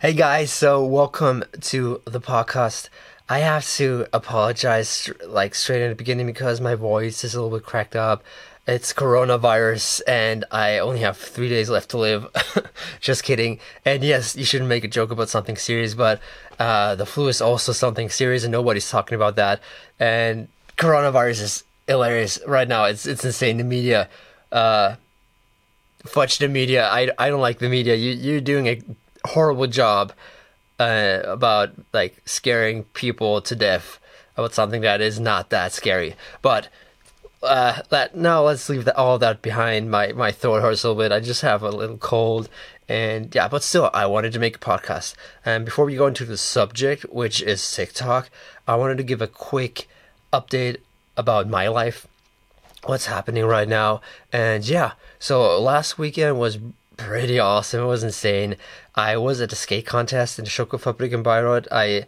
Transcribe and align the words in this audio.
Hey 0.00 0.12
guys, 0.12 0.52
so 0.52 0.84
welcome 0.84 1.42
to 1.60 2.00
the 2.04 2.20
podcast. 2.20 2.88
I 3.28 3.40
have 3.40 3.68
to 3.78 4.06
apologize 4.12 5.10
like 5.26 5.56
straight 5.56 5.82
in 5.82 5.88
the 5.88 5.96
beginning 5.96 6.26
because 6.26 6.60
my 6.60 6.76
voice 6.76 7.24
is 7.24 7.34
a 7.34 7.42
little 7.42 7.58
bit 7.58 7.66
cracked 7.66 7.96
up. 7.96 8.22
It's 8.64 8.92
coronavirus 8.92 10.02
and 10.06 10.44
I 10.52 10.78
only 10.78 11.00
have 11.00 11.16
three 11.16 11.48
days 11.48 11.68
left 11.68 11.90
to 11.90 11.98
live. 11.98 12.28
Just 13.00 13.24
kidding. 13.24 13.58
And 13.84 14.04
yes, 14.04 14.36
you 14.36 14.44
shouldn't 14.44 14.68
make 14.68 14.84
a 14.84 14.88
joke 14.88 15.10
about 15.10 15.30
something 15.30 15.56
serious, 15.56 15.94
but 15.94 16.20
uh, 16.60 16.94
the 16.94 17.04
flu 17.04 17.26
is 17.26 17.40
also 17.40 17.72
something 17.72 18.08
serious 18.08 18.44
and 18.44 18.52
nobody's 18.52 18.88
talking 18.88 19.16
about 19.16 19.34
that. 19.34 19.60
And 19.98 20.46
coronavirus 20.76 21.42
is 21.42 21.64
hilarious 21.88 22.38
right 22.46 22.68
now. 22.68 22.84
It's 22.84 23.04
it's 23.04 23.24
insane. 23.24 23.56
The 23.56 23.64
media, 23.64 24.08
uh, 24.52 24.94
fudge 26.06 26.38
the 26.38 26.46
media. 26.46 26.88
I, 26.88 27.10
I 27.18 27.30
don't 27.30 27.40
like 27.40 27.58
the 27.58 27.68
media. 27.68 27.96
You 27.96 28.12
you're 28.12 28.40
doing 28.40 28.68
a 28.68 28.80
horrible 29.28 29.66
job 29.66 30.12
uh, 30.78 31.20
about 31.24 31.70
like 31.92 32.22
scaring 32.24 32.84
people 32.84 33.40
to 33.42 33.54
death 33.56 33.98
about 34.38 34.54
something 34.54 34.82
that 34.82 35.00
is 35.00 35.18
not 35.18 35.50
that 35.50 35.72
scary. 35.72 36.14
But 36.42 36.68
uh, 37.42 37.82
that 37.90 38.16
now 38.16 38.42
let's 38.42 38.68
leave 38.68 38.84
that, 38.84 38.96
all 38.96 39.18
that 39.18 39.42
behind. 39.42 39.90
My 39.90 40.12
my 40.12 40.30
throat 40.30 40.62
hurts 40.62 40.84
a 40.84 40.88
little 40.88 41.02
bit. 41.02 41.12
I 41.12 41.20
just 41.20 41.42
have 41.42 41.62
a 41.62 41.70
little 41.70 41.98
cold, 41.98 42.48
and 42.88 43.34
yeah, 43.34 43.48
but 43.48 43.62
still, 43.62 43.90
I 43.92 44.06
wanted 44.06 44.32
to 44.32 44.38
make 44.38 44.56
a 44.56 44.60
podcast. 44.60 45.14
And 45.44 45.64
before 45.64 45.84
we 45.84 45.96
go 45.96 46.06
into 46.06 46.24
the 46.24 46.36
subject, 46.36 47.02
which 47.10 47.42
is 47.42 47.74
TikTok, 47.74 48.30
I 48.66 48.76
wanted 48.76 48.96
to 48.98 49.04
give 49.04 49.20
a 49.20 49.26
quick 49.26 49.88
update 50.32 50.78
about 51.16 51.48
my 51.48 51.68
life, 51.68 52.06
what's 52.84 53.06
happening 53.06 53.44
right 53.44 53.68
now, 53.68 54.00
and 54.32 54.66
yeah. 54.66 54.92
So 55.18 55.60
last 55.60 55.98
weekend 55.98 56.38
was 56.38 56.58
pretty 56.98 57.38
awesome. 57.38 57.84
It 57.84 57.86
was 57.86 58.04
insane. 58.04 58.56
I 58.94 59.16
was 59.16 59.40
at 59.40 59.52
a 59.52 59.56
skate 59.56 59.86
contest 59.86 60.38
in 60.38 60.44
Schokofabrik 60.44 61.12
in 61.12 61.22
Bayreuth. 61.22 61.66
I 61.72 62.04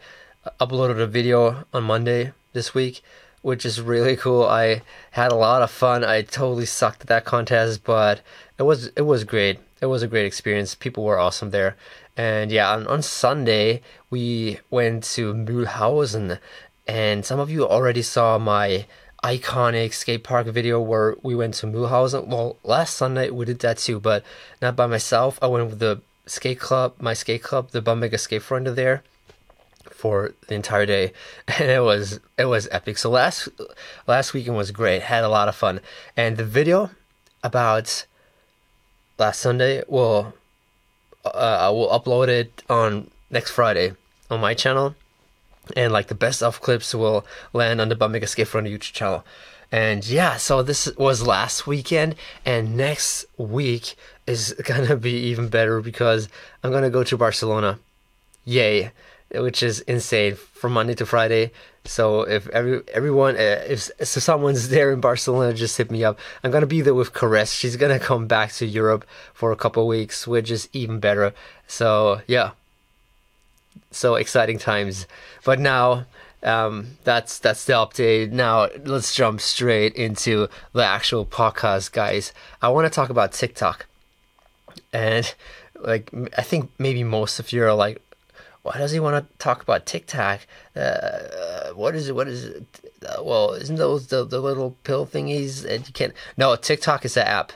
uploaded 0.60 1.00
a 1.00 1.06
video 1.06 1.64
on 1.72 1.84
Monday 1.84 2.32
this 2.52 2.74
week, 2.74 3.02
which 3.40 3.64
is 3.64 3.80
really 3.80 4.16
cool. 4.16 4.44
I 4.44 4.82
had 5.12 5.32
a 5.32 5.36
lot 5.36 5.62
of 5.62 5.70
fun. 5.70 6.04
I 6.04 6.22
totally 6.22 6.66
sucked 6.66 7.02
at 7.02 7.06
that 7.06 7.24
contest, 7.24 7.84
but 7.84 8.20
it 8.58 8.64
was 8.64 8.88
it 8.88 9.02
was 9.02 9.24
great. 9.24 9.60
It 9.80 9.86
was 9.86 10.02
a 10.02 10.08
great 10.08 10.26
experience. 10.26 10.74
People 10.74 11.04
were 11.04 11.18
awesome 11.18 11.50
there. 11.50 11.76
And 12.16 12.50
yeah, 12.50 12.70
on, 12.70 12.86
on 12.86 13.00
Sunday 13.00 13.80
we 14.10 14.58
went 14.70 15.04
to 15.14 15.32
Mühlhausen, 15.32 16.38
and 16.86 17.24
some 17.24 17.38
of 17.38 17.48
you 17.48 17.66
already 17.66 18.02
saw 18.02 18.38
my 18.38 18.86
iconic 19.22 19.92
skate 19.92 20.24
park 20.24 20.46
video 20.46 20.80
where 20.80 21.16
we 21.22 21.34
went 21.34 21.54
to 21.54 21.66
Mühlhausen. 21.66 22.26
Well, 22.26 22.56
last 22.64 22.96
Sunday 22.96 23.30
we 23.30 23.44
did 23.44 23.58
that 23.60 23.78
too, 23.78 24.00
but 24.00 24.24
not 24.62 24.76
by 24.76 24.86
myself. 24.86 25.38
I 25.42 25.46
went 25.46 25.68
with 25.68 25.78
the 25.78 26.00
skate 26.26 26.60
club, 26.60 26.94
my 26.98 27.14
skate 27.14 27.42
club, 27.42 27.70
the 27.70 27.82
Bamberger 27.82 28.18
Skate 28.18 28.42
Freunde 28.42 28.74
there 28.74 29.02
for 29.90 30.32
the 30.48 30.54
entire 30.54 30.86
day, 30.86 31.12
and 31.48 31.70
it 31.70 31.82
was 31.82 32.20
it 32.38 32.46
was 32.46 32.68
epic. 32.70 32.98
So 32.98 33.10
last 33.10 33.48
last 34.06 34.32
weekend 34.32 34.56
was 34.56 34.70
great. 34.70 35.02
Had 35.02 35.24
a 35.24 35.28
lot 35.28 35.48
of 35.48 35.54
fun, 35.54 35.80
and 36.16 36.36
the 36.36 36.44
video 36.44 36.90
about 37.42 38.06
last 39.18 39.40
Sunday 39.40 39.82
will 39.86 40.34
uh, 41.24 41.58
I 41.60 41.68
will 41.70 41.88
upload 41.88 42.28
it 42.28 42.62
on 42.68 43.10
next 43.30 43.50
Friday 43.50 43.92
on 44.30 44.40
my 44.40 44.54
channel 44.54 44.94
and 45.76 45.92
like 45.92 46.08
the 46.08 46.14
best 46.14 46.42
of 46.42 46.60
clips 46.60 46.94
will 46.94 47.24
land 47.52 47.80
on 47.80 47.88
the 47.88 47.96
Bamberger 47.96 48.26
Skate 48.26 48.46
Freunde 48.46 48.70
YouTube 48.72 48.92
channel. 48.92 49.24
And 49.72 50.06
yeah, 50.06 50.36
so 50.36 50.62
this 50.62 50.92
was 50.96 51.26
last 51.26 51.66
weekend, 51.66 52.16
and 52.44 52.76
next 52.76 53.24
week 53.38 53.94
is 54.26 54.52
gonna 54.64 54.96
be 54.96 55.12
even 55.12 55.48
better 55.48 55.80
because 55.80 56.28
I'm 56.62 56.72
gonna 56.72 56.90
go 56.90 57.04
to 57.04 57.16
Barcelona. 57.16 57.78
Yay! 58.44 58.90
Which 59.32 59.62
is 59.62 59.80
insane 59.82 60.34
from 60.34 60.72
Monday 60.72 60.94
to 60.94 61.06
Friday. 61.06 61.52
So 61.84 62.22
if 62.22 62.48
every 62.48 62.82
everyone 62.92 63.36
uh, 63.36 63.62
if, 63.68 63.90
if 63.98 64.08
someone's 64.08 64.68
there 64.74 64.92
in 64.92 65.00
Barcelona, 65.00 65.54
just 65.54 65.76
hit 65.76 65.90
me 65.90 66.02
up. 66.02 66.18
I'm 66.42 66.50
gonna 66.50 66.66
be 66.66 66.80
there 66.80 66.94
with 66.94 67.12
Caress. 67.12 67.52
She's 67.52 67.76
gonna 67.76 68.00
come 68.00 68.26
back 68.26 68.52
to 68.54 68.66
Europe 68.66 69.04
for 69.32 69.52
a 69.52 69.56
couple 69.56 69.86
weeks, 69.86 70.26
which 70.26 70.50
is 70.50 70.68
even 70.72 70.98
better. 70.98 71.32
So 71.68 72.22
yeah, 72.26 72.50
so 73.90 74.14
exciting 74.14 74.58
times. 74.58 75.06
But 75.44 75.58
now 75.58 76.06
um, 76.42 76.98
that's 77.04 77.38
that's 77.38 77.64
the 77.64 77.74
update. 77.74 78.30
Now 78.30 78.68
let's 78.84 79.14
jump 79.14 79.40
straight 79.40 79.94
into 79.94 80.48
the 80.72 80.84
actual 80.84 81.26
podcast, 81.26 81.92
guys. 81.92 82.32
I 82.62 82.68
want 82.68 82.86
to 82.86 82.94
talk 82.94 83.10
about 83.10 83.32
TikTok, 83.32 83.86
and 84.92 85.32
like 85.80 86.10
I 86.36 86.42
think 86.42 86.70
maybe 86.78 87.04
most 87.04 87.38
of 87.38 87.52
you 87.52 87.64
are 87.64 87.74
like, 87.74 88.00
why 88.62 88.78
does 88.78 88.92
he 88.92 89.00
want 89.00 89.24
to 89.24 89.38
talk 89.38 89.62
about 89.62 89.86
TikTok? 89.86 90.40
Uh, 90.74 91.70
what 91.74 91.94
is 91.94 92.08
it? 92.08 92.14
What 92.14 92.28
is 92.28 92.44
it? 92.44 92.64
Uh, 93.06 93.22
well, 93.22 93.52
isn't 93.52 93.76
those 93.76 94.06
the, 94.06 94.24
the 94.24 94.40
little 94.40 94.76
pill 94.84 95.06
thingies 95.06 95.64
and 95.64 95.86
you 95.86 95.92
can't? 95.92 96.14
No, 96.36 96.56
TikTok 96.56 97.04
is 97.04 97.16
an 97.16 97.26
app, 97.26 97.52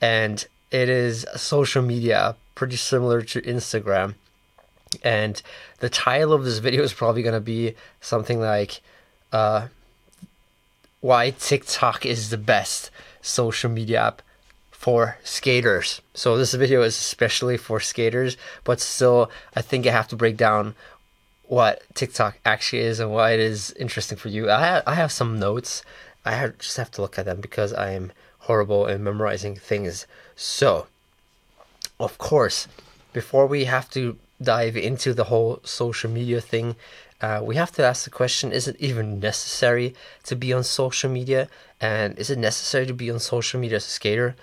and 0.00 0.44
it 0.70 0.88
is 0.88 1.24
a 1.32 1.38
social 1.38 1.82
media 1.82 2.34
pretty 2.56 2.76
similar 2.76 3.22
to 3.22 3.40
Instagram 3.42 4.14
and 5.02 5.40
the 5.80 5.88
title 5.88 6.32
of 6.32 6.44
this 6.44 6.58
video 6.58 6.82
is 6.82 6.92
probably 6.92 7.22
going 7.22 7.34
to 7.34 7.40
be 7.40 7.74
something 8.00 8.40
like 8.40 8.80
uh, 9.32 9.68
Why 11.00 11.30
TikTok 11.30 12.06
is 12.06 12.30
the 12.30 12.38
best 12.38 12.90
social 13.20 13.70
media 13.70 14.00
app 14.00 14.22
for 14.70 15.16
skaters. 15.24 16.02
So 16.12 16.36
this 16.36 16.52
video 16.52 16.82
is 16.82 16.94
especially 16.94 17.56
for 17.56 17.80
skaters, 17.80 18.36
but 18.64 18.80
still, 18.80 19.30
I 19.56 19.62
think 19.62 19.86
I 19.86 19.92
have 19.92 20.08
to 20.08 20.16
break 20.16 20.36
down 20.36 20.74
what 21.46 21.82
TikTok 21.94 22.38
actually 22.44 22.82
is 22.82 23.00
and 23.00 23.10
why 23.10 23.32
it 23.32 23.40
is 23.40 23.72
interesting 23.72 24.18
for 24.18 24.28
you. 24.28 24.50
I 24.50 24.60
have, 24.60 24.82
I 24.86 24.94
have 24.94 25.12
some 25.12 25.38
notes. 25.38 25.82
I 26.24 26.32
have, 26.32 26.58
just 26.58 26.76
have 26.76 26.90
to 26.92 27.02
look 27.02 27.18
at 27.18 27.24
them 27.24 27.40
because 27.40 27.72
I 27.72 27.92
am 27.92 28.12
horrible 28.40 28.86
in 28.86 29.02
memorizing 29.02 29.56
things. 29.56 30.06
So, 30.36 30.86
of 31.98 32.18
course, 32.18 32.68
before 33.12 33.46
we 33.46 33.64
have 33.64 33.88
to 33.90 34.18
dive 34.44 34.76
into 34.76 35.14
the 35.14 35.24
whole 35.24 35.60
social 35.64 36.10
media 36.10 36.40
thing, 36.40 36.76
uh, 37.20 37.40
we 37.42 37.56
have 37.56 37.72
to 37.72 37.82
ask 37.82 38.04
the 38.04 38.10
question 38.10 38.52
is 38.52 38.68
it 38.68 38.76
even 38.78 39.18
necessary 39.18 39.94
to 40.24 40.36
be 40.36 40.52
on 40.52 40.62
social 40.62 41.10
media? 41.10 41.48
And 41.80 42.18
is 42.18 42.30
it 42.30 42.38
necessary 42.38 42.86
to 42.86 42.94
be 42.94 43.10
on 43.10 43.18
social 43.18 43.58
media 43.58 43.76
as 43.76 43.86
a 43.86 43.90
skater? 43.90 44.36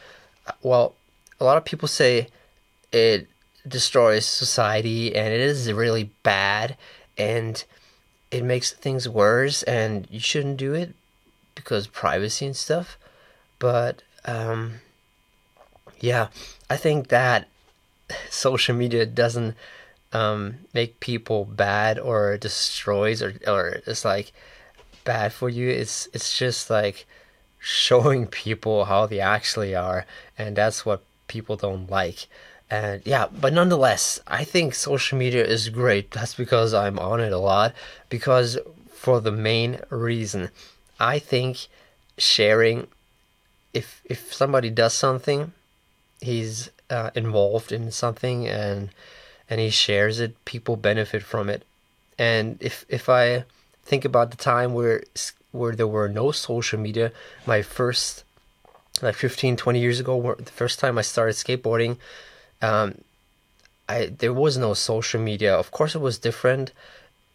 Uh, 0.48 0.54
well, 0.64 0.96
a 1.40 1.44
lot 1.44 1.58
of 1.58 1.66
people 1.66 1.88
say 1.88 2.28
it 2.92 3.28
destroys 3.68 4.26
society 4.26 5.16
and 5.16 5.34
it 5.34 5.40
is 5.40 5.72
really 5.72 6.10
bad 6.24 6.76
and 7.18 7.64
it 8.32 8.44
makes 8.44 8.72
things 8.72 9.08
worse 9.08 9.62
and 9.64 10.08
you 10.10 10.20
shouldn't 10.20 10.58
do 10.58 10.74
it 10.74 10.96
because 11.56 11.88
privacy 11.88 12.46
and 12.46 12.56
stuff. 12.56 12.98
But 13.60 14.02
um, 14.26 14.76
yeah, 16.00 16.28
I 16.70 16.78
think 16.78 17.10
that 17.10 17.48
social 18.30 18.76
media 18.76 19.06
doesn't 19.06 19.56
um, 20.14 20.56
make 20.74 21.00
people 21.00 21.46
bad 21.46 22.00
or 22.00 22.38
destroys 22.38 23.22
or 23.22 23.34
or 23.48 23.82
it's 23.86 24.06
like 24.06 24.32
bad 25.04 25.34
for 25.34 25.50
you. 25.50 25.70
It's 25.70 26.08
it's 26.14 26.38
just 26.38 26.70
like 26.70 27.06
showing 27.60 28.28
people 28.28 28.86
how 28.86 29.06
they 29.06 29.20
actually 29.20 29.76
are, 29.76 30.06
and 30.38 30.56
that's 30.56 30.86
what 30.86 31.04
people 31.28 31.56
don't 31.56 31.90
like. 31.90 32.28
And 32.70 33.02
yeah, 33.06 33.28
but 33.28 33.54
nonetheless, 33.54 34.20
I 34.28 34.44
think 34.44 34.74
social 34.74 35.18
media 35.18 35.44
is 35.46 35.70
great. 35.70 36.12
That's 36.12 36.36
because 36.36 36.74
I'm 36.74 37.00
on 37.00 37.20
it 37.20 37.34
a 37.34 37.38
lot. 37.38 37.74
Because 38.10 38.58
for 38.94 39.20
the 39.20 39.32
main 39.32 39.80
reason, 39.90 40.50
I 41.00 41.20
think 41.20 41.68
sharing, 42.18 42.88
if 43.74 44.02
if 44.06 44.34
somebody 44.34 44.70
does 44.70 44.94
something, 44.94 45.52
he's 46.22 46.70
uh, 46.90 47.12
involved 47.16 47.72
in 47.72 47.92
something 47.92 48.48
and 48.48 48.90
and 49.52 49.60
he 49.60 49.70
shares 49.70 50.22
it, 50.22 50.44
people 50.46 50.78
benefit 50.78 51.22
from 51.22 51.50
it. 51.50 51.64
And 52.18 52.58
if 52.62 52.86
if 52.88 53.10
I 53.10 53.44
think 53.84 54.06
about 54.06 54.32
the 54.32 54.38
time 54.38 54.74
where 54.74 55.04
where 55.52 55.76
there 55.76 55.94
were 55.96 56.08
no 56.08 56.32
social 56.32 56.80
media, 56.80 57.12
my 57.46 57.62
first 57.62 58.24
like 59.02 59.16
15 59.16 59.58
20 59.58 59.80
years 59.80 60.00
ago 60.00 60.36
the 60.38 60.52
first 60.52 60.80
time 60.80 60.98
I 60.98 61.02
started 61.02 61.36
skateboarding 61.36 61.98
um 62.62 62.96
I 63.90 64.06
there 64.06 64.34
was 64.34 64.58
no 64.58 64.74
social 64.74 65.20
media. 65.20 65.54
Of 65.54 65.72
course 65.72 65.96
it 65.96 66.02
was 66.02 66.18
different. 66.18 66.72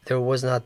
There 0.07 0.21
was 0.21 0.43
not 0.43 0.62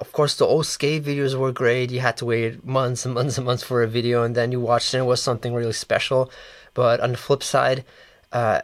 of 0.00 0.10
course 0.12 0.34
the 0.34 0.46
old 0.46 0.66
skate 0.66 1.04
videos 1.04 1.34
were 1.36 1.52
great. 1.52 1.92
You 1.92 2.00
had 2.00 2.16
to 2.16 2.24
wait 2.24 2.64
months 2.64 3.04
and 3.04 3.14
months 3.14 3.38
and 3.38 3.46
months 3.46 3.62
for 3.62 3.82
a 3.82 3.88
video 3.98 4.24
and 4.24 4.34
then 4.34 4.50
you 4.50 4.60
watched 4.60 4.94
and 4.94 5.04
it 5.04 5.06
was 5.06 5.22
something 5.22 5.54
really 5.54 5.78
special. 5.86 6.30
But 6.74 6.98
on 7.00 7.12
the 7.12 7.18
flip 7.18 7.42
side, 7.42 7.84
uh, 8.32 8.62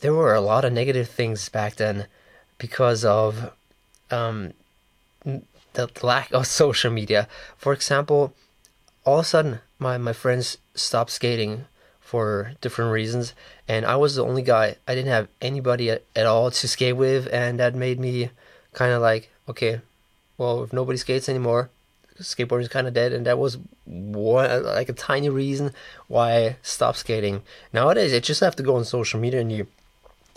there 0.00 0.14
were 0.14 0.34
a 0.34 0.40
lot 0.40 0.64
of 0.64 0.72
negative 0.72 1.08
things 1.08 1.48
back 1.48 1.76
then 1.76 2.06
because 2.58 3.04
of 3.04 3.52
um, 4.10 4.52
the 5.24 5.90
lack 6.02 6.32
of 6.32 6.46
social 6.46 6.90
media. 6.90 7.28
For 7.56 7.72
example, 7.72 8.34
all 9.04 9.20
of 9.20 9.24
a 9.24 9.28
sudden, 9.28 9.60
my, 9.78 9.98
my 9.98 10.12
friends 10.12 10.58
stopped 10.74 11.10
skating 11.10 11.64
for 12.00 12.52
different 12.60 12.92
reasons, 12.92 13.34
and 13.66 13.84
I 13.84 13.96
was 13.96 14.14
the 14.14 14.24
only 14.24 14.42
guy. 14.42 14.76
I 14.86 14.94
didn't 14.94 15.10
have 15.10 15.28
anybody 15.42 15.90
at, 15.90 16.04
at 16.16 16.26
all 16.26 16.50
to 16.50 16.68
skate 16.68 16.96
with, 16.96 17.28
and 17.32 17.60
that 17.60 17.74
made 17.74 18.00
me 18.00 18.30
kind 18.72 18.92
of 18.92 19.02
like, 19.02 19.30
okay, 19.48 19.80
well, 20.38 20.62
if 20.62 20.72
nobody 20.72 20.96
skates 20.96 21.28
anymore, 21.28 21.70
skateboarding 22.20 22.62
is 22.62 22.68
kind 22.68 22.86
of 22.86 22.94
dead, 22.94 23.12
and 23.12 23.26
that 23.26 23.38
was 23.38 23.58
one 23.84 24.64
like 24.64 24.88
a 24.88 24.94
tiny 24.94 25.28
reason 25.28 25.72
why 26.06 26.32
I 26.32 26.56
stopped 26.62 26.98
skating. 26.98 27.42
Nowadays, 27.72 28.12
you 28.12 28.20
just 28.20 28.40
have 28.40 28.56
to 28.56 28.62
go 28.62 28.76
on 28.76 28.84
social 28.84 29.20
media 29.20 29.40
and 29.40 29.52
you 29.52 29.66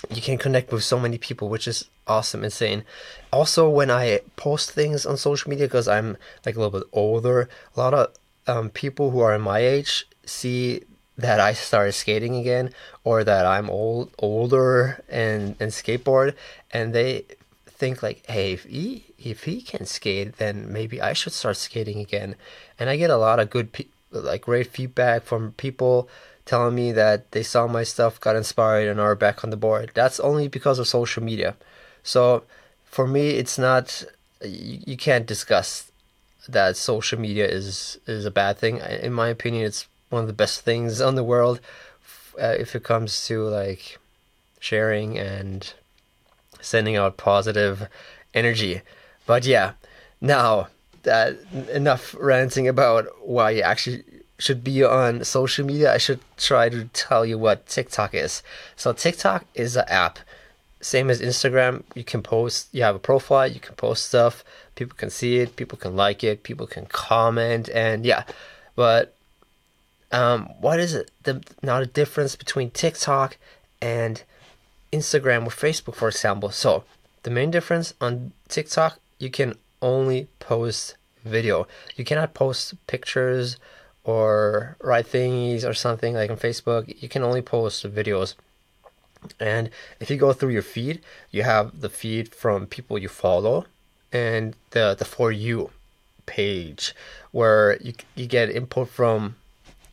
you 0.09 0.21
can 0.21 0.37
connect 0.37 0.71
with 0.71 0.83
so 0.83 0.99
many 0.99 1.17
people, 1.17 1.49
which 1.49 1.67
is 1.67 1.89
awesome, 2.07 2.43
insane. 2.43 2.83
Also, 3.31 3.69
when 3.69 3.91
I 3.91 4.21
post 4.35 4.71
things 4.71 5.05
on 5.05 5.17
social 5.17 5.49
media, 5.49 5.67
because 5.67 5.87
I'm 5.87 6.17
like 6.45 6.55
a 6.55 6.59
little 6.59 6.79
bit 6.79 6.89
older, 6.91 7.49
a 7.75 7.79
lot 7.79 7.93
of 7.93 8.11
um, 8.47 8.69
people 8.69 9.11
who 9.11 9.19
are 9.19 9.37
my 9.37 9.59
age 9.59 10.07
see 10.25 10.81
that 11.17 11.39
I 11.39 11.53
started 11.53 11.91
skating 11.91 12.35
again, 12.35 12.71
or 13.03 13.23
that 13.23 13.45
I'm 13.45 13.69
old 13.69 14.11
older 14.17 15.03
and 15.09 15.55
and 15.59 15.71
skateboard, 15.71 16.35
and 16.71 16.93
they 16.93 17.25
think 17.67 18.01
like, 18.01 18.25
hey, 18.27 18.53
if 18.53 18.63
he 18.63 19.05
if 19.19 19.43
he 19.43 19.61
can 19.61 19.85
skate, 19.85 20.37
then 20.37 20.71
maybe 20.71 21.01
I 21.01 21.13
should 21.13 21.33
start 21.33 21.57
skating 21.57 21.99
again. 21.99 22.35
And 22.79 22.89
I 22.89 22.95
get 22.97 23.09
a 23.09 23.17
lot 23.17 23.39
of 23.39 23.49
good, 23.49 23.85
like 24.11 24.41
great 24.41 24.67
feedback 24.67 25.23
from 25.23 25.53
people 25.53 26.09
telling 26.51 26.75
me 26.75 26.91
that 26.91 27.31
they 27.31 27.43
saw 27.43 27.65
my 27.65 27.83
stuff, 27.83 28.19
got 28.19 28.35
inspired, 28.35 28.89
and 28.89 28.99
are 28.99 29.15
back 29.15 29.41
on 29.41 29.51
the 29.51 29.63
board. 29.65 29.91
That's 29.93 30.19
only 30.19 30.49
because 30.49 30.79
of 30.79 30.87
social 30.87 31.23
media. 31.23 31.55
So 32.03 32.43
for 32.83 33.07
me, 33.07 33.25
it's 33.41 33.57
not 33.57 34.03
you, 34.43 34.79
you 34.85 34.97
can't 34.97 35.25
discuss 35.25 35.89
that 36.49 36.75
social 36.75 37.17
media 37.17 37.47
is 37.47 37.99
is 38.05 38.25
a 38.25 38.37
bad 38.41 38.57
thing. 38.57 38.79
In 38.79 39.13
my 39.13 39.29
opinion, 39.29 39.63
it's 39.65 39.87
one 40.09 40.23
of 40.23 40.27
the 40.27 40.41
best 40.43 40.59
things 40.69 40.99
on 40.99 41.15
the 41.15 41.23
world 41.23 41.61
uh, 42.37 42.55
if 42.59 42.75
it 42.75 42.83
comes 42.83 43.25
to 43.27 43.43
like 43.43 43.97
sharing 44.59 45.17
and 45.17 45.73
sending 46.59 46.97
out 46.97 47.15
positive 47.15 47.87
energy. 48.33 48.81
But 49.25 49.45
yeah, 49.45 49.71
now 50.19 50.67
that 51.03 51.37
enough 51.73 52.13
ranting 52.19 52.67
about 52.67 53.05
why 53.25 53.51
you 53.51 53.61
actually 53.61 54.03
should 54.41 54.63
be 54.63 54.83
on 54.83 55.23
social 55.23 55.63
media, 55.63 55.93
I 55.93 55.99
should 55.99 56.19
try 56.35 56.67
to 56.67 56.85
tell 56.93 57.23
you 57.23 57.37
what 57.37 57.67
TikTok 57.67 58.15
is. 58.15 58.41
So 58.75 58.91
TikTok 58.91 59.45
is 59.53 59.75
an 59.75 59.85
app, 59.87 60.17
same 60.81 61.11
as 61.11 61.21
Instagram. 61.21 61.83
You 61.93 62.03
can 62.03 62.23
post, 62.23 62.69
you 62.71 62.81
have 62.81 62.95
a 62.95 62.99
profile, 62.99 63.47
you 63.47 63.59
can 63.59 63.75
post 63.75 64.07
stuff, 64.07 64.43
people 64.73 64.97
can 64.97 65.11
see 65.11 65.37
it, 65.37 65.55
people 65.55 65.77
can 65.77 65.95
like 65.95 66.23
it, 66.23 66.41
people 66.41 66.65
can 66.65 66.87
comment, 66.87 67.69
and 67.69 68.03
yeah. 68.03 68.23
But 68.75 69.13
um, 70.11 70.47
what 70.59 70.79
is 70.79 70.95
it? 70.95 71.11
The 71.21 71.43
now 71.61 71.79
the 71.79 71.85
difference 71.85 72.35
between 72.35 72.71
TikTok 72.71 73.37
and 73.79 74.23
Instagram 74.91 75.45
or 75.45 75.51
Facebook, 75.51 75.93
for 75.93 76.07
example. 76.07 76.49
So 76.49 76.83
the 77.21 77.29
main 77.29 77.51
difference 77.51 77.93
on 78.01 78.31
TikTok, 78.49 78.99
you 79.19 79.29
can 79.29 79.53
only 79.83 80.29
post 80.39 80.95
video. 81.23 81.67
You 81.95 82.05
cannot 82.05 82.33
post 82.33 82.73
pictures 82.87 83.57
or 84.03 84.77
write 84.81 85.07
thingies 85.07 85.67
or 85.67 85.73
something 85.73 86.13
like 86.13 86.29
on 86.29 86.37
Facebook. 86.37 87.01
You 87.01 87.09
can 87.09 87.23
only 87.23 87.41
post 87.41 87.85
videos. 87.85 88.35
And 89.39 89.69
if 89.99 90.09
you 90.09 90.17
go 90.17 90.33
through 90.33 90.49
your 90.49 90.63
feed, 90.63 91.01
you 91.29 91.43
have 91.43 91.81
the 91.81 91.89
feed 91.89 92.33
from 92.33 92.65
people 92.65 92.97
you 92.97 93.07
follow 93.07 93.65
and 94.11 94.55
the 94.71 94.95
the 94.97 95.05
for 95.05 95.31
you 95.31 95.69
page 96.25 96.93
where 97.31 97.77
you 97.81 97.93
you 98.15 98.25
get 98.25 98.49
input 98.49 98.89
from 98.89 99.35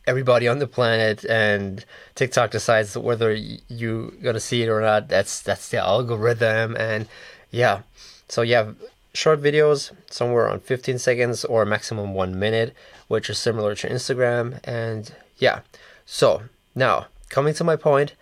everybody 0.07 0.47
on 0.47 0.59
the 0.59 0.67
planet 0.67 1.23
and 1.25 1.85
TikTok 2.15 2.51
decides 2.51 2.97
whether 2.97 3.31
you're 3.33 4.11
gonna 4.23 4.39
see 4.39 4.63
it 4.63 4.69
or 4.69 4.81
not. 4.81 5.07
That's 5.07 5.41
that's 5.41 5.69
the 5.69 5.77
algorithm 5.77 6.75
and 6.75 7.07
yeah. 7.51 7.81
So 8.27 8.41
you 8.41 8.55
have 8.55 8.75
short 9.19 9.41
videos 9.41 9.91
somewhere 10.09 10.47
on 10.47 10.61
15 10.61 10.97
seconds 10.97 11.43
or 11.43 11.65
maximum 11.65 12.13
1 12.13 12.39
minute 12.39 12.73
which 13.09 13.29
is 13.29 13.37
similar 13.37 13.75
to 13.75 13.89
Instagram 13.89 14.59
and 14.63 15.13
yeah. 15.37 15.59
So, 16.05 16.43
now 16.73 17.07
coming 17.27 17.53
to 17.55 17.65
my 17.65 17.75
point 17.75 18.13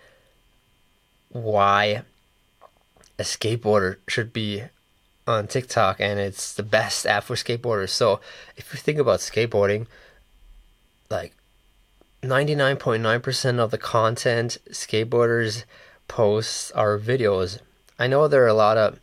why 1.28 2.02
a 3.16 3.22
skateboarder 3.22 3.96
should 4.08 4.32
be 4.32 4.64
on 5.24 5.46
TikTok 5.46 6.00
and 6.00 6.18
it's 6.18 6.52
the 6.52 6.64
best 6.64 7.06
app 7.06 7.24
for 7.24 7.36
skateboarders. 7.36 7.90
So, 7.90 8.20
if 8.56 8.72
you 8.72 8.80
think 8.80 8.98
about 8.98 9.20
skateboarding 9.20 9.86
like 11.08 11.32
99.9% 12.22 13.58
of 13.60 13.70
the 13.70 13.78
content 13.78 14.58
skateboarders 14.70 15.64
post 16.08 16.72
are 16.74 16.98
videos. 16.98 17.60
I 18.00 18.08
know 18.08 18.26
there 18.26 18.42
are 18.42 18.48
a 18.48 18.64
lot 18.66 18.76
of 18.76 18.98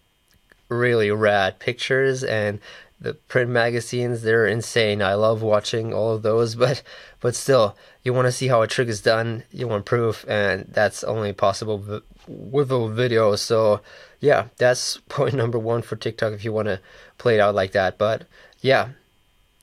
really 0.77 1.12
rad 1.12 1.60
pictures 1.60 2.24
and 2.24 2.60
the 3.00 3.13
print 3.13 3.50
magazines 3.50 4.22
they're 4.22 4.48
insane. 4.48 5.01
I 5.01 5.13
love 5.16 5.42
watching 5.42 5.94
all 5.94 6.13
of 6.13 6.22
those, 6.22 6.56
but 6.63 6.81
but 7.19 7.36
still 7.36 7.75
you 8.04 8.13
want 8.13 8.27
to 8.27 8.31
see 8.31 8.48
how 8.48 8.62
a 8.62 8.68
trick 8.68 8.88
is 8.88 9.01
done, 9.01 9.44
you 9.51 9.68
want 9.68 9.86
proof 9.86 10.25
and 10.27 10.66
that's 10.69 11.04
only 11.04 11.33
possible 11.33 12.01
with 12.27 12.72
a 12.72 12.89
video. 12.89 13.36
So, 13.36 13.81
yeah, 14.19 14.48
that's 14.57 14.98
point 15.10 15.33
number 15.33 15.60
1 15.60 15.81
for 15.81 15.95
TikTok 15.95 16.33
if 16.33 16.45
you 16.45 16.54
want 16.54 16.68
to 16.68 16.80
play 17.18 17.36
it 17.36 17.39
out 17.39 17.56
like 17.56 17.72
that. 17.72 17.98
But 17.98 18.24
yeah, 18.62 18.89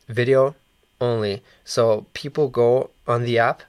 video 0.09 0.55
only. 1.01 1.43
So 1.65 2.07
people 2.15 2.49
go 2.49 2.91
on 3.07 3.25
the 3.25 3.39
app 3.39 3.63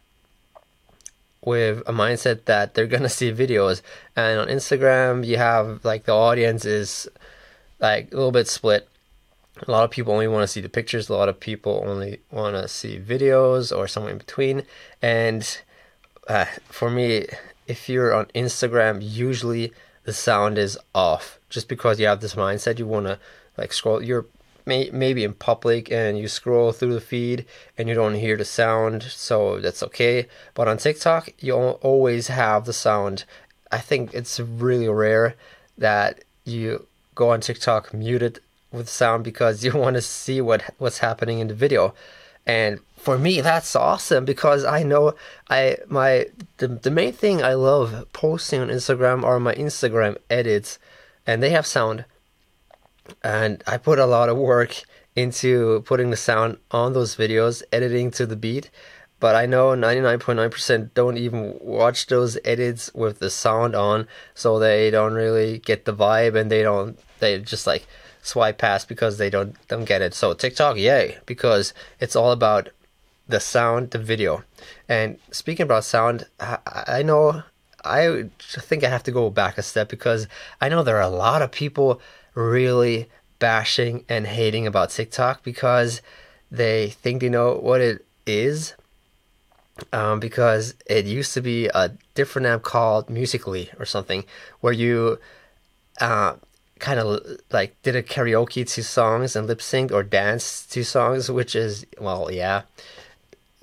with 1.45 1.79
a 1.87 1.91
mindset 1.91 2.45
that 2.45 2.73
they're 2.73 2.87
gonna 2.87 3.09
see 3.09 3.31
videos, 3.31 3.81
and 4.15 4.39
on 4.39 4.47
Instagram 4.47 5.25
you 5.25 5.37
have 5.37 5.83
like 5.83 6.05
the 6.05 6.13
audience 6.13 6.65
is 6.65 7.07
like 7.79 8.11
a 8.11 8.15
little 8.15 8.31
bit 8.31 8.47
split. 8.47 8.87
A 9.67 9.71
lot 9.71 9.83
of 9.83 9.91
people 9.91 10.13
only 10.13 10.27
want 10.27 10.43
to 10.43 10.47
see 10.47 10.61
the 10.61 10.69
pictures. 10.69 11.09
A 11.09 11.13
lot 11.13 11.29
of 11.29 11.39
people 11.39 11.83
only 11.85 12.21
want 12.31 12.55
to 12.55 12.67
see 12.67 12.99
videos 12.99 13.75
or 13.75 13.87
somewhere 13.87 14.11
in 14.11 14.17
between. 14.17 14.63
And 14.99 15.61
uh, 16.27 16.45
for 16.69 16.89
me, 16.89 17.27
if 17.67 17.87
you're 17.87 18.15
on 18.15 18.25
Instagram, 18.33 18.97
usually 19.01 19.71
the 20.05 20.13
sound 20.13 20.57
is 20.57 20.77
off 20.93 21.39
just 21.49 21.67
because 21.67 21.99
you 21.99 22.07
have 22.07 22.21
this 22.21 22.35
mindset 22.35 22.79
you 22.79 22.87
want 22.87 23.05
to 23.05 23.19
like 23.57 23.71
scroll 23.71 24.03
you're 24.03 24.25
may, 24.65 24.89
maybe 24.91 25.23
in 25.23 25.33
public 25.33 25.91
and 25.91 26.17
you 26.17 26.27
scroll 26.27 26.71
through 26.71 26.93
the 26.93 27.01
feed 27.01 27.45
and 27.77 27.89
you 27.89 27.95
don't 27.95 28.15
hear 28.15 28.37
the 28.37 28.45
sound, 28.45 29.03
so 29.03 29.59
that's 29.59 29.83
okay. 29.83 30.27
But 30.53 30.67
on 30.67 30.77
TikTok, 30.77 31.29
you 31.39 31.55
always 31.55 32.27
have 32.27 32.65
the 32.65 32.73
sound. 32.73 33.25
I 33.71 33.79
think 33.79 34.13
it's 34.13 34.39
really 34.39 34.89
rare 34.89 35.35
that 35.77 36.23
you 36.45 36.87
go 37.15 37.29
on 37.29 37.41
TikTok 37.41 37.93
muted 37.93 38.39
with 38.71 38.89
sound 38.89 39.23
because 39.23 39.63
you 39.65 39.73
want 39.73 39.95
to 39.95 40.01
see 40.01 40.41
what 40.41 40.73
what's 40.77 40.99
happening 40.99 41.39
in 41.39 41.47
the 41.47 41.55
video. 41.55 41.93
And 42.45 42.79
for 42.97 43.17
me, 43.17 43.39
that's 43.41 43.75
awesome 43.75 44.25
because 44.25 44.65
I 44.65 44.83
know 44.83 45.15
I 45.49 45.77
my 45.87 46.27
the, 46.57 46.67
the 46.67 46.91
main 46.91 47.13
thing 47.13 47.41
I 47.41 47.53
love 47.53 48.05
posting 48.13 48.59
on 48.59 48.67
Instagram 48.67 49.23
are 49.23 49.39
my 49.39 49.55
Instagram 49.55 50.17
edits, 50.29 50.77
and 51.25 51.41
they 51.41 51.51
have 51.51 51.65
sound 51.65 52.05
and 53.23 53.63
I 53.67 53.77
put 53.77 53.99
a 53.99 54.05
lot 54.05 54.29
of 54.29 54.37
work 54.37 54.83
into 55.15 55.81
putting 55.85 56.09
the 56.09 56.17
sound 56.17 56.57
on 56.71 56.93
those 56.93 57.15
videos, 57.15 57.63
editing 57.71 58.11
to 58.11 58.25
the 58.25 58.35
beat. 58.35 58.69
But 59.19 59.35
I 59.35 59.45
know 59.45 59.69
99.9% 59.69 60.93
don't 60.93 61.17
even 61.17 61.57
watch 61.61 62.07
those 62.07 62.37
edits 62.43 62.91
with 62.93 63.19
the 63.19 63.29
sound 63.29 63.73
on, 63.73 64.07
so 64.33 64.59
they 64.59 64.91
don't 64.91 65.13
really 65.13 65.59
get 65.59 65.85
the 65.85 65.93
vibe 65.93 66.35
and 66.35 66.51
they 66.51 66.61
don't, 66.61 66.99
they 67.19 67.39
just 67.39 67.65
like 67.65 67.87
swipe 68.21 68.57
past 68.57 68.89
because 68.89 69.17
they 69.17 69.29
don't, 69.29 69.55
don't 69.69 69.85
get 69.85 70.01
it. 70.01 70.13
So 70.13 70.33
TikTok, 70.33 70.77
yay, 70.77 71.19
because 71.25 71.73
it's 72.01 72.17
all 72.17 72.31
about 72.31 72.69
the 73.27 73.39
sound, 73.39 73.91
the 73.91 73.99
video. 73.99 74.43
And 74.89 75.19
speaking 75.31 75.63
about 75.63 75.85
sound, 75.85 76.25
I, 76.39 76.57
I 76.67 77.03
know, 77.03 77.43
I 77.85 78.25
think 78.41 78.83
I 78.83 78.89
have 78.89 79.03
to 79.03 79.11
go 79.11 79.29
back 79.29 79.57
a 79.57 79.61
step 79.61 79.87
because 79.87 80.27
I 80.59 80.67
know 80.67 80.83
there 80.83 80.97
are 80.97 81.01
a 81.01 81.07
lot 81.07 81.41
of 81.41 81.51
people 81.51 82.01
really 82.35 83.09
bashing 83.39 84.05
and 84.07 84.27
hating 84.27 84.67
about 84.67 84.89
TikTok 84.89 85.43
because 85.43 86.01
they 86.49 86.89
think 86.89 87.21
they 87.21 87.29
know 87.29 87.55
what 87.55 87.81
it 87.81 88.05
is. 88.25 88.73
Um, 89.91 90.19
because 90.19 90.75
it 90.85 91.05
used 91.05 91.33
to 91.33 91.41
be 91.41 91.67
a 91.73 91.91
different 92.13 92.45
app 92.45 92.61
called 92.61 93.09
Musical.ly 93.09 93.69
or 93.79 93.85
something, 93.85 94.23
where 94.61 94.71
you 94.71 95.17
uh, 95.99 96.35
kind 96.79 96.99
of 96.99 97.39
like 97.51 97.81
did 97.81 97.95
a 97.95 98.03
karaoke 98.03 98.69
to 98.69 98.83
songs 98.83 99.35
and 99.35 99.47
lip 99.47 99.59
synced 99.59 99.91
or 99.91 100.03
danced 100.03 100.71
to 100.73 100.83
songs, 100.83 101.31
which 101.31 101.55
is 101.55 101.85
well, 101.99 102.29
yeah, 102.31 102.61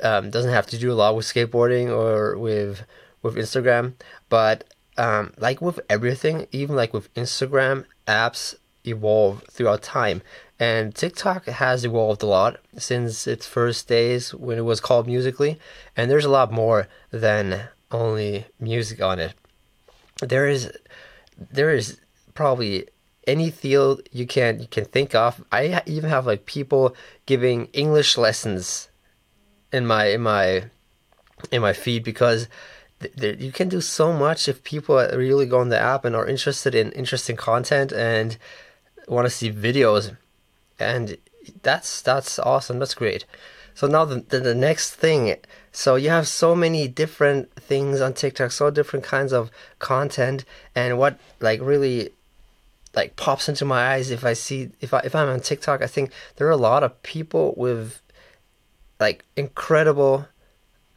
um, 0.02 0.30
doesn't 0.30 0.52
have 0.52 0.66
to 0.66 0.78
do 0.78 0.90
a 0.90 0.94
lot 0.94 1.14
with 1.14 1.26
skateboarding 1.26 1.88
or 1.90 2.36
with 2.36 2.82
with 3.22 3.36
Instagram, 3.36 3.92
but 4.28 4.64
um, 4.96 5.32
like 5.38 5.60
with 5.60 5.80
everything, 5.88 6.46
even 6.50 6.76
like 6.76 6.92
with 6.92 7.12
Instagram 7.14 7.84
apps 8.10 8.54
evolve 8.86 9.42
throughout 9.50 9.82
time 9.82 10.22
And 10.58 10.94
TikTok 10.94 11.46
has 11.46 11.84
evolved 11.84 12.22
a 12.22 12.26
lot 12.26 12.60
since 12.76 13.26
its 13.26 13.46
first 13.46 13.88
days 13.88 14.34
when 14.34 14.58
it 14.58 14.66
was 14.72 14.80
called 14.80 15.06
Musically, 15.06 15.58
and 15.96 16.10
there's 16.10 16.26
a 16.26 16.30
lot 16.30 16.52
more 16.52 16.86
than 17.10 17.68
only 17.90 18.44
music 18.58 19.00
on 19.00 19.18
it. 19.18 19.32
There 20.20 20.46
is 20.46 20.70
there 21.50 21.70
is 21.70 21.98
probably 22.34 22.86
any 23.26 23.50
field 23.50 24.02
you 24.12 24.26
can 24.26 24.60
you 24.60 24.66
can 24.66 24.84
think 24.84 25.14
of. 25.14 25.42
I 25.50 25.82
even 25.86 26.10
have 26.10 26.26
like 26.26 26.44
people 26.44 26.94
giving 27.24 27.66
English 27.72 28.18
lessons 28.18 28.90
in 29.72 29.86
my 29.86 30.06
in 30.06 30.20
my 30.20 30.64
in 31.50 31.62
my 31.62 31.72
feed 31.72 32.04
because 32.04 32.48
you 33.16 33.52
can 33.52 33.68
do 33.68 33.80
so 33.80 34.12
much 34.12 34.48
if 34.48 34.62
people 34.62 34.96
really 34.96 35.46
go 35.46 35.60
on 35.60 35.70
the 35.70 35.78
app 35.78 36.04
and 36.04 36.14
are 36.14 36.26
interested 36.26 36.74
in 36.74 36.92
interesting 36.92 37.36
content 37.36 37.92
and 37.92 38.36
want 39.08 39.26
to 39.26 39.30
see 39.30 39.50
videos. 39.50 40.16
And 40.78 41.16
that's 41.62 42.02
that's 42.02 42.38
awesome 42.38 42.78
that's 42.78 42.94
great. 42.94 43.24
So 43.74 43.86
now 43.86 44.04
the, 44.04 44.16
the, 44.16 44.40
the 44.40 44.54
next 44.54 44.94
thing 44.94 45.34
so 45.72 45.94
you 45.94 46.10
have 46.10 46.26
so 46.26 46.54
many 46.54 46.88
different 46.88 47.52
things 47.54 48.00
on 48.00 48.12
tiktok 48.12 48.50
so 48.50 48.70
different 48.70 49.04
kinds 49.04 49.32
of 49.32 49.50
content 49.78 50.44
and 50.74 50.98
what 50.98 51.18
like 51.40 51.60
really 51.60 52.10
like 52.94 53.14
pops 53.16 53.48
into 53.48 53.64
my 53.64 53.92
eyes 53.92 54.10
if 54.10 54.24
i 54.24 54.32
see 54.32 54.70
if 54.80 54.92
i 54.92 54.98
if 55.00 55.14
i'm 55.14 55.28
on 55.28 55.40
tiktok 55.40 55.80
i 55.80 55.86
think 55.86 56.10
there 56.36 56.46
are 56.46 56.50
a 56.50 56.56
lot 56.56 56.82
of 56.82 57.02
people 57.02 57.54
with 57.56 58.00
like 58.98 59.24
incredible 59.36 60.26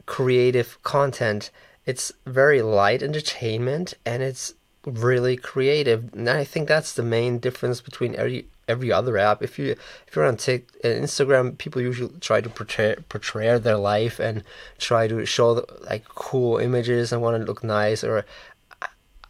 creative 0.06 0.82
content 0.84 1.52
it's 1.86 2.12
very 2.26 2.62
light 2.62 3.04
entertainment 3.04 3.94
and 4.06 4.24
it's 4.24 4.54
really 4.86 5.38
creative. 5.38 6.14
And 6.14 6.30
i 6.30 6.44
think 6.44 6.68
that's 6.68 6.94
the 6.94 7.04
main 7.04 7.40
difference 7.40 7.82
between 7.82 8.16
every 8.16 8.48
every 8.68 8.92
other 8.92 9.18
app. 9.18 9.42
If 9.44 9.60
you 9.60 9.76
if 10.08 10.16
you're 10.16 10.26
on 10.26 10.38
Tik, 10.38 10.70
uh, 10.84 10.88
instagram 10.88 11.58
people 11.58 11.82
usually 11.82 12.14
try 12.20 12.42
to 12.42 12.50
portray 12.50 12.96
portray 13.10 13.58
their 13.60 13.78
life 13.78 14.20
and 14.20 14.44
try 14.78 15.08
to 15.08 15.26
show 15.26 15.66
like 15.82 16.06
cool 16.06 16.58
images 16.58 17.12
and 17.12 17.22
want 17.22 17.40
to 17.40 17.46
look 17.46 17.64
nice 17.64 18.04
or 18.04 18.26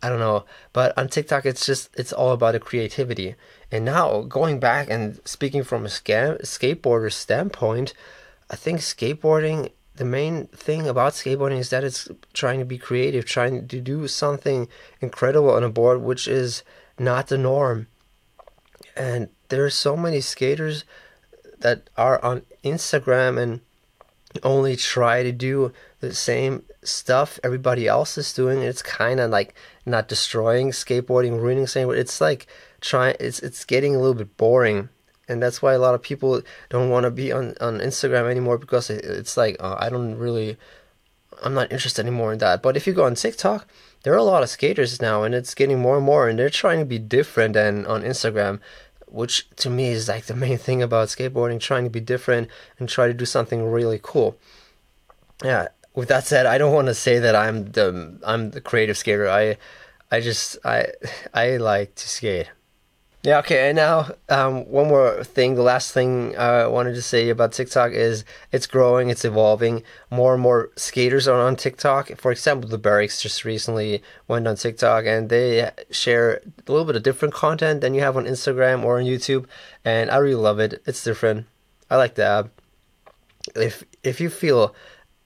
I 0.04 0.10
don't 0.10 0.20
know, 0.20 0.44
but 0.74 0.96
on 0.98 1.08
TikTok 1.08 1.46
it's 1.46 1.66
just 1.66 1.90
it's 1.96 2.12
all 2.12 2.34
about 2.34 2.52
the 2.52 2.60
creativity. 2.60 3.36
And 3.72 3.86
now 3.86 4.22
going 4.22 4.60
back 4.60 4.90
and 4.90 5.20
speaking 5.26 5.64
from 5.64 5.86
a 5.86 5.90
scam, 5.90 6.42
skateboarder 6.42 7.12
standpoint, 7.12 7.94
I 8.50 8.58
think 8.58 8.82
skateboarding 8.82 9.72
the 9.96 10.06
main 10.06 10.48
thing 10.48 10.88
about 10.88 11.14
skateboarding 11.14 11.60
is 11.60 11.70
that 11.70 11.84
it's 11.84 12.10
trying 12.34 12.60
to 12.60 12.66
be 12.66 12.78
creative, 12.78 13.26
trying 13.26 13.68
to 13.68 13.82
do 13.82 14.08
something 14.08 14.68
incredible 15.02 15.52
on 15.52 15.64
a 15.64 15.70
board, 15.70 16.02
which 16.02 16.28
is 16.28 16.64
not 16.98 17.28
the 17.28 17.38
norm. 17.38 17.88
And 18.96 19.30
there 19.50 19.64
are 19.64 19.70
so 19.70 19.96
many 19.96 20.22
skaters 20.22 20.84
that 21.60 21.90
are 21.96 22.24
on 22.24 22.44
Instagram 22.64 23.40
and 23.40 23.62
only 24.42 24.76
try 24.76 25.22
to 25.22 25.32
do 25.32 25.72
the 26.00 26.14
same 26.14 26.64
stuff 26.84 27.40
everybody 27.44 27.88
else 27.88 28.18
is 28.18 28.34
doing. 28.34 28.62
It's 28.62 28.82
kind 28.82 29.20
of 29.20 29.30
like 29.30 29.54
not 29.86 30.08
destroying 30.08 30.72
skateboarding, 30.72 31.40
ruining 31.40 31.66
skateboarding. 31.66 32.00
It's 32.00 32.20
like 32.20 32.48
trying. 32.82 33.16
It's 33.20 33.40
it's 33.40 33.64
getting 33.64 33.96
a 33.96 34.00
little 34.00 34.16
bit 34.16 34.36
boring 34.38 34.90
and 35.28 35.42
that's 35.42 35.62
why 35.62 35.74
a 35.74 35.80
lot 35.80 35.96
of 35.96 36.02
people 36.02 36.42
don't 36.70 36.90
want 36.90 37.06
to 37.06 37.12
be 37.12 37.32
on 37.32 37.56
on 37.62 37.80
Instagram 37.80 38.30
anymore 38.30 38.58
because 38.58 38.90
it's 38.90 39.38
like 39.38 39.56
uh, 39.60 39.76
I 39.80 39.90
don't 39.90 40.16
really 40.16 40.58
I'm 41.42 41.54
not 41.54 41.72
interested 41.72 42.06
anymore 42.06 42.34
in 42.34 42.40
that. 42.40 42.62
But 42.62 42.78
if 42.78 42.86
you 42.86 42.94
go 42.94 43.06
on 43.06 43.16
TikTok, 43.16 43.68
there 44.04 44.14
are 44.14 44.18
a 44.18 44.24
lot 44.24 44.44
of 44.44 44.50
skaters 44.50 45.02
now, 45.02 45.24
and 45.24 45.34
it's 45.34 45.56
getting 45.56 45.80
more 45.80 45.98
and 45.98 46.06
more, 46.06 46.28
and 46.28 46.38
they're 46.38 46.50
trying 46.50 46.80
to 46.80 46.86
be 46.86 47.00
different 47.00 47.54
than 47.54 47.86
on 47.86 48.04
Instagram, 48.04 48.60
which 49.08 49.50
to 49.58 49.70
me 49.70 49.90
is 49.90 50.08
like 50.08 50.26
the 50.26 50.36
main 50.36 50.58
thing 50.58 50.82
about 50.82 51.08
skateboarding, 51.08 51.60
trying 51.60 51.84
to 51.86 51.90
be 51.90 52.00
different 52.00 52.50
and 52.80 52.90
try 52.90 53.08
to 53.08 53.14
do 53.14 53.26
something 53.26 53.64
really 53.64 54.00
cool. 54.02 54.38
Yeah. 55.44 55.70
With 55.96 56.10
that 56.10 56.26
said, 56.26 56.46
I 56.48 56.58
don't 56.58 56.74
want 56.74 56.88
to 56.88 56.96
say 56.96 57.20
that 57.20 57.36
I'm 57.36 57.72
the 57.72 58.20
I'm 58.26 58.52
the 58.52 58.62
creative 58.62 58.98
skater. 58.98 59.30
I 59.30 59.58
I 60.12 60.22
just 60.22 60.58
I 60.66 60.88
I 61.34 61.58
like 61.58 61.96
to 61.96 62.10
skate. 62.10 62.50
Yeah, 63.26 63.40
okay, 63.40 63.70
and 63.70 63.78
now 63.78 64.10
um, 64.28 64.70
one 64.70 64.90
more 64.90 65.24
thing. 65.24 65.56
The 65.56 65.62
last 65.62 65.94
thing 65.94 66.36
I 66.36 66.68
wanted 66.68 66.94
to 66.96 67.02
say 67.02 67.30
about 67.30 67.54
TikTok 67.54 67.94
is 67.94 68.26
it's 68.52 68.68
growing, 68.68 69.10
it's 69.10 69.24
evolving. 69.24 69.84
More 70.12 70.34
and 70.34 70.44
more 70.44 70.72
skaters 70.76 71.26
are 71.26 71.40
on 71.40 71.56
TikTok. 71.56 72.18
For 72.18 72.34
example, 72.34 72.70
the 72.70 72.78
Berrics 72.78 73.22
just 73.22 73.46
recently 73.46 74.04
went 74.28 74.46
on 74.46 74.58
TikTok 74.58 75.06
and 75.06 75.30
they 75.30 75.72
share 75.90 76.42
a 76.68 76.72
little 76.72 76.86
bit 76.86 76.98
of 76.98 77.04
different 77.04 77.34
content 77.34 77.80
than 77.80 77.94
you 77.94 78.02
have 78.02 78.18
on 78.18 78.26
Instagram 78.26 78.84
or 78.84 79.00
on 79.00 79.06
YouTube, 79.06 79.46
and 79.86 80.12
I 80.12 80.18
really 80.18 80.36
love 80.36 80.60
it. 80.60 80.84
It's 80.86 81.02
different. 81.02 81.46
I 81.90 81.96
like 81.96 82.16
the 82.16 82.26
app. 82.26 82.50
If 83.56 83.86
if 84.04 84.20
you 84.20 84.30
feel 84.30 84.76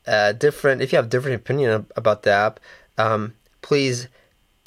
uh, 0.05 0.33
different, 0.33 0.83
if 0.83 0.91
you 0.91 0.97
have 0.97 1.09
different 1.09 1.41
opinion 1.41 1.87
about 1.95 2.21
the 2.21 2.31
app, 2.31 2.59
um, 2.99 3.33
please 3.63 4.07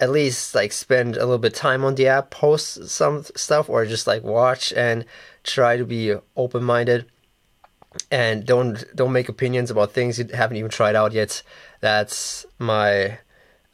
at 0.00 0.10
least 0.10 0.54
like 0.54 0.72
spend 0.72 1.16
a 1.16 1.20
little 1.20 1.38
bit 1.38 1.54
time 1.54 1.84
on 1.84 1.94
the 1.94 2.08
app, 2.08 2.30
post 2.30 2.88
some 2.88 3.24
stuff, 3.36 3.68
or 3.68 3.84
just 3.84 4.06
like 4.06 4.22
watch 4.22 4.72
and 4.72 5.04
try 5.44 5.76
to 5.76 5.84
be 5.84 6.14
open 6.36 6.64
minded. 6.64 7.06
And 8.10 8.46
don't 8.46 8.84
don't 8.94 9.12
make 9.12 9.28
opinions 9.28 9.70
about 9.70 9.92
things 9.92 10.18
you 10.18 10.26
haven't 10.32 10.56
even 10.56 10.70
tried 10.70 10.96
out 10.96 11.12
yet. 11.12 11.42
That's 11.80 12.46
my 12.58 13.18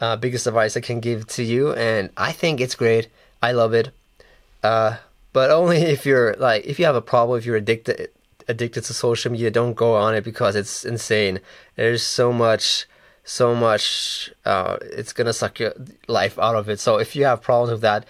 uh, 0.00 0.16
biggest 0.16 0.46
advice 0.46 0.76
I 0.76 0.80
can 0.80 1.00
give 1.00 1.26
to 1.28 1.42
you. 1.42 1.72
And 1.74 2.10
I 2.16 2.32
think 2.32 2.60
it's 2.60 2.74
great. 2.74 3.08
I 3.42 3.52
love 3.52 3.72
it. 3.72 3.90
Uh, 4.62 4.96
but 5.32 5.50
only 5.50 5.76
if 5.96 6.04
you're 6.04 6.34
like 6.34 6.64
if 6.66 6.78
you 6.78 6.86
have 6.86 6.96
a 6.96 7.02
problem, 7.02 7.38
if 7.38 7.46
you're 7.46 7.56
addicted 7.56 8.10
addicted 8.48 8.84
to 8.84 8.94
social 8.94 9.30
media, 9.30 9.50
don't 9.50 9.74
go 9.74 9.94
on 9.94 10.14
it 10.14 10.24
because 10.24 10.56
it's 10.56 10.84
insane. 10.84 11.40
There's 11.76 12.02
so 12.02 12.32
much 12.32 12.86
so 13.26 13.54
much 13.54 14.32
uh, 14.44 14.78
it's 14.80 15.12
gonna 15.12 15.32
suck 15.32 15.58
your 15.58 15.74
life 16.06 16.38
out 16.38 16.54
of 16.54 16.68
it. 16.70 16.80
So 16.80 16.98
if 16.98 17.14
you 17.14 17.24
have 17.24 17.42
problems 17.42 17.72
with 17.72 17.82
that 17.82 18.06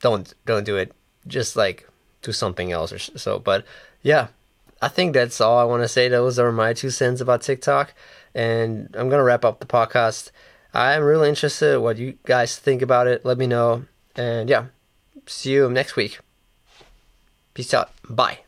don't 0.00 0.32
don't 0.46 0.64
do 0.64 0.76
it. 0.76 0.92
Just 1.26 1.56
like 1.56 1.88
do 2.22 2.32
something 2.32 2.72
else 2.72 2.92
or 2.92 2.98
so 2.98 3.38
but 3.38 3.66
yeah. 4.00 4.28
I 4.80 4.88
think 4.88 5.14
that's 5.14 5.40
all 5.40 5.58
i 5.58 5.64
want 5.64 5.82
to 5.82 5.88
say. 5.88 6.08
Those 6.08 6.38
are 6.38 6.52
my 6.52 6.72
two 6.72 6.90
cents 6.90 7.20
about 7.20 7.42
tiktok 7.42 7.92
and 8.34 8.94
i'm 8.96 9.08
gonna 9.08 9.24
wrap 9.24 9.44
up 9.44 9.60
the 9.60 9.66
podcast. 9.66 10.30
I'm 10.72 11.02
really 11.02 11.28
interested 11.28 11.78
what 11.80 11.98
you 11.98 12.18
guys 12.24 12.56
think 12.56 12.82
about 12.82 13.06
it. 13.06 13.24
Let 13.24 13.38
me 13.38 13.46
know 13.46 13.84
and 14.16 14.48
yeah. 14.48 14.66
See 15.26 15.52
you 15.52 15.70
next 15.70 15.96
week. 15.96 16.18
Peace 17.54 17.72
out. 17.74 17.90
Bye 18.08 18.43